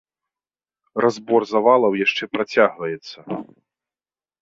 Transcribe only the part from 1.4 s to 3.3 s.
завалаў яшчэ працягваецца.